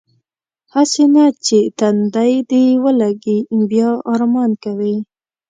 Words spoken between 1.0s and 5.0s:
نه چې تندی دې ولږي بیا ارمان کوې.